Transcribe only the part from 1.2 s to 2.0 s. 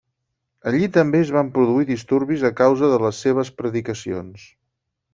es van produir